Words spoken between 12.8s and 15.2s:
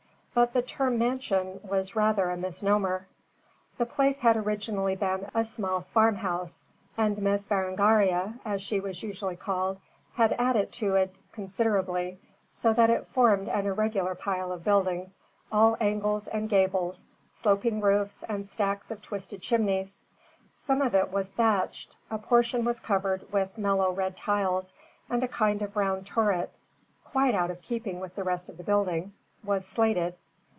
it formed an irregular pile of buildings,